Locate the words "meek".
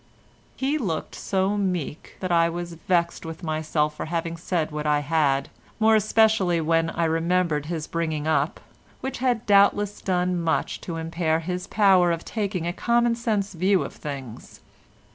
1.57-2.17